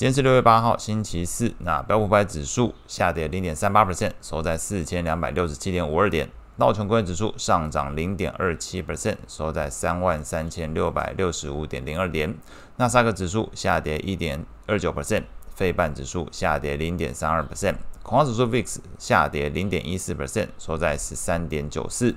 [0.00, 1.52] 今天是六月八号，星期四。
[1.58, 6.30] 那标普五百指数下跌零点三八 percent，收在四千两百六十七点五二点。
[6.56, 12.34] 道琼工业指数上涨零点二七 percent，收在三万三千六百六十五点零二点。
[12.76, 15.24] 纳斯达克指数下跌一点二九 percent，
[15.54, 22.16] 费半指数下跌零点三二 percent，恐慌指数 VIX 下跌零点一四 percent，收在十三点九四。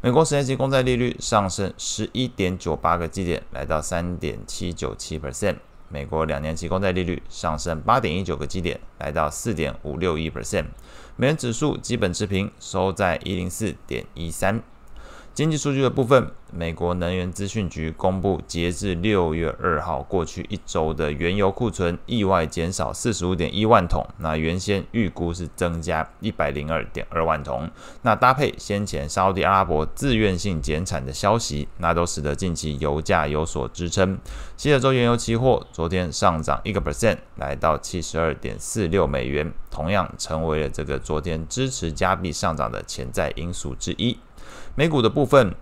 [0.00, 5.58] 美国十年期公债利率上升十一点九八个基点，来到三点七九七 percent。
[5.92, 10.66] 美国两年期公债利率上升八点一九个基点，来到四点五六一 percent。
[11.16, 14.62] 美元指数基本持平，收在一零四点一三。
[15.40, 27.70] 经济数据的部分，美国能源资讯局公布，截至六月二号过去一周的原油库存意外减少四十五点一万桶，那原先预估是增加一百零二点二万桶。
[28.02, 34.18] 那搭配先前沙乌地阿拉伯自愿性减产的消息，那都使得近期油价有所支撑。
[34.58, 44.18] 西德州原油期货昨天上涨一个 percent，来到七十二点四六美元，同样成为了这个昨天支持加币上涨的潜在因素之一。
[44.74, 45.54] 美股的部分，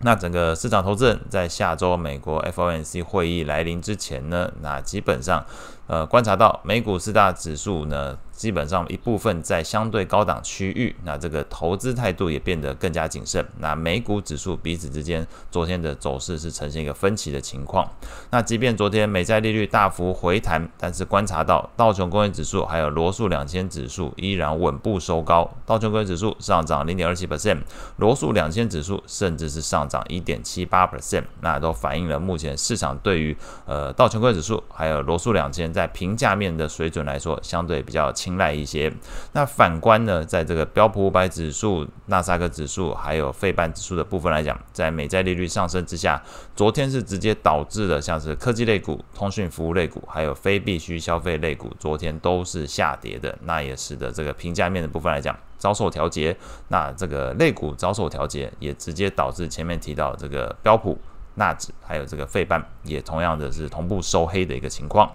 [0.00, 5.44] 那整个市场投资人在下周美国 FOMC 会议来临之前呢，那基本上，
[5.86, 8.16] 呃，观察到美股四大指数呢。
[8.34, 13.46] 基本上一部分在相对高档区域，那这个投资态度也变得更加谨慎。
[13.58, 17.88] 那美股指数彼此之间昨天的走势是呈现一个分歧的情况。
[18.30, 25.48] 那即便昨天美债利率大幅回弹，但是观察到道琼工业指数还有罗素两千指数依然稳步收高。
[25.64, 27.58] 道琼工业指数上涨零点二七 percent，
[27.98, 31.22] 罗素两千指数甚至是上涨一点七八 percent。
[31.40, 38.90] 那都反映了目前市场对于呃道琼工业指数还有罗素两千在评价面的水准来说，相对比较青睐一些。
[39.32, 46.22] 那反观呢，在这个标普五百指数、纳斯达克指数还有费半指数的部分来讲，在美债利率上升之下，
[46.54, 53.36] 昨天是直接导致了像是科技类股、通讯服务类股还有非必需消费类股，昨天都是下跌的。
[53.42, 56.36] 那也使得这个评价面的部分来讲遭受调节。
[56.68, 60.96] 那这个类股遭受调节，也直接导致前面提到这个标普、
[61.34, 65.10] 纳指还有这个费半，也同样的是同步收黑的一个情况。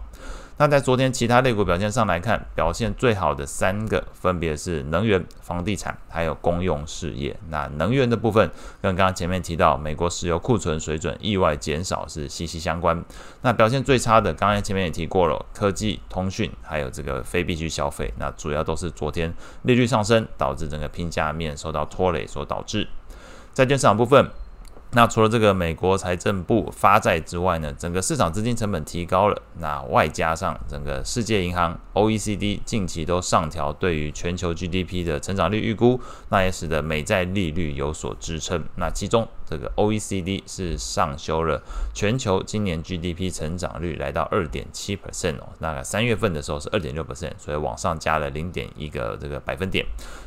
[0.61, 7.33] 那在昨天其他类股表现上来看，表现最好的三个分别是能源、房地产还有公用事业。
[7.47, 8.45] 那能源的部分
[8.81, 13.01] 跟刚刚前面提到美国石油库存水准意外减少是息息相关。
[13.41, 18.13] 那表现最差的，刚才前面也提过了，科技、通讯还有这个非必需消费。
[18.17, 22.85] 那主要都是昨天利率上升导致整个评价面受到拖累所导致。
[23.53, 24.29] 债券市场部分。
[24.91, 29.39] 那除了这个美国财政部发债之外呢，整个市场资金成本提高了。
[29.59, 38.63] 那外加上整个世界银行、OECD 近期都上调对于全球 GDP 的成长率预估，那也使得美债利率有所支撑。
[38.77, 41.61] 那其中这个 OECD 是上修了
[41.93, 45.49] 全球今年 GDP 成长率来到二点七 percent 哦。
[45.59, 49.85] 那三月份的时候是二点六 percent，所以往上加了零点一个这个百分点。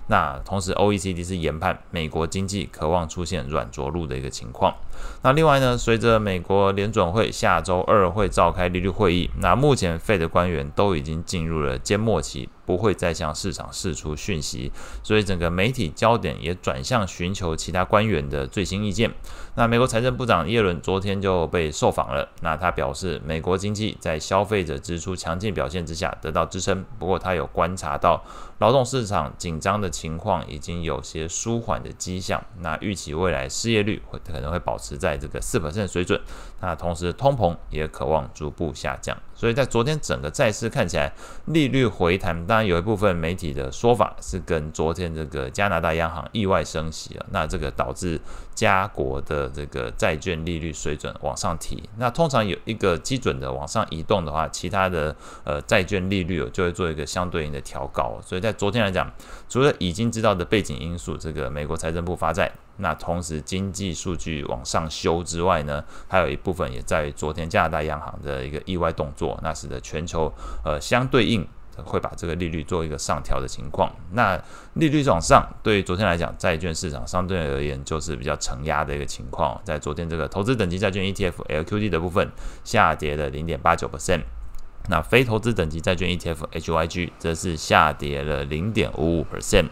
[0.09, 4.75] 那同时 OECD 是研判美国经济渴望出现软着陆的一个情况。
[5.23, 12.49] 那另外呢，随着美国联准会下周二会召开利率会议，那目前 Fed 的官员都已经进入了缄默期。
[12.65, 14.71] 不会再向市场释出讯息，
[15.03, 19.13] 所以整个媒体焦点也转向寻求其他官员的最新意见。
[19.55, 28.23] 那美国财政部长耶伦昨天就被受访了，那他表示，美国经济在消费者支出强劲表现之下得到支撑，不过他有观察到
[28.59, 32.43] 劳动市场紧张的情况已经有些舒缓的迹象。
[32.61, 36.21] 那预期未来失业率会可能会保持在这个四%水准，
[36.61, 39.17] 那同时通膨也可望逐步下降。
[39.43, 41.13] 所以在昨天整个债市看起来
[41.47, 48.21] 利率回弹，当然有一部分媒体的说法是跟昨天这个加拿大央行意外升息了，那这个导致
[48.55, 51.83] 加国的这个债券利率水准往上提。
[51.97, 58.21] 那通常有一个基准的往上移动的话，其他的呃债券利率就会做一个相对应的调高。
[58.25, 59.13] 所以在昨天来讲，
[59.49, 62.49] 除了已经知道的背景因素，这个美国财政部发债。
[62.83, 70.31] 那同时，经济数据往上修之外呢，还有一部分也在昨天加拿大央行的一个意外动作，那使得全球
[70.65, 71.47] 呃相对应
[71.85, 73.95] 会把这个利率做一个上调的情况。
[74.11, 74.37] 那
[74.75, 79.59] 利率往上，对于昨天来讲，债券市场相对而言就是比较承压的一个情况。
[79.65, 82.29] 在昨天这个投资等级债券 ETF LQD 的部分
[82.65, 84.23] 下跌了零点八九 percent，
[84.89, 89.69] 那非投资等级债券 ETF HYG 则是下跌了零点五五 percent。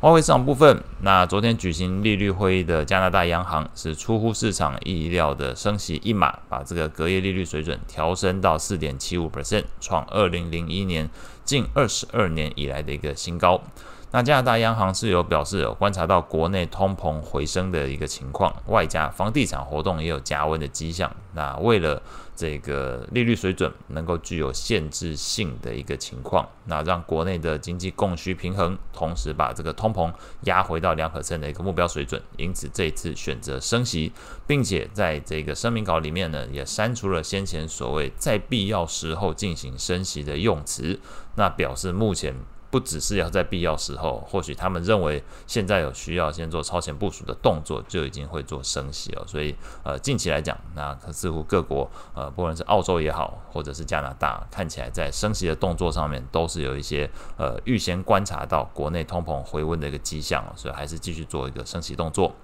[0.00, 11.10] 外汇市场部分，那昨天举行利率会议的加拿大央行是出乎市场意料的升息一码，把这个隔夜利率水准调升到四点七五 percent，创二零零一年
[11.44, 13.60] 近二十二年以来的一个新高。
[14.10, 21.14] 那加拿大央行是有表示有观察到国内通膨回升的一个情况，外加房地产活动也有加温的迹象。
[21.34, 22.02] 那为了
[22.34, 30.10] 这个利率水准能够具有限制性的一个情况，那让国内的经济供需平衡，同时把这个通膨
[30.44, 32.20] 压回到两可称的一个目标水准。
[32.38, 34.10] 因此这一次选择升息，
[34.46, 40.98] 并且在这个声明稿里面呢，也删除了先前所谓在必要时候进行升息的用词，
[41.36, 42.34] 那表示目前。
[42.70, 49.24] 不只是要在必要时候，或许他们认为现在有需要先做超前部署的动作，就已经会做升息了。
[49.26, 62.34] 所以，呃，近期来讲，那似乎各国，呃，不论是澳洲也好，或者是加拿大，看起来在升息的动作上面，都是有一些呃预先观察到国内通膨回温的一个迹象，所以还是继续做一个升息动作。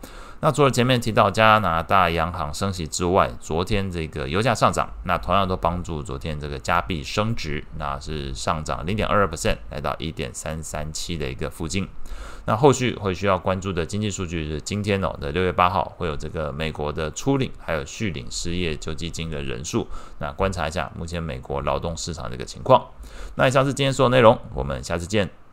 [0.40, 11.88] 那除了前面提到加拿大央行升息之外，昨天这个油价上涨，那同样都帮助昨天这个加币升值，那是上涨零点二二 percent，来到一点三三七的一个附近。
[12.46, 19.86] 那后续会需要关注的经济数据是今天哦的六月八号会有这个美国的初领还有续领失业救济金的人数，
[20.18, 22.86] 那观察一下目前美国劳动市场的一个情况。
[23.34, 25.43] 那以上是今天所有内容，我们下次见。